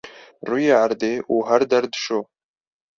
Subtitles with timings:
[0.49, 2.19] rûyê erdê û her der dişo.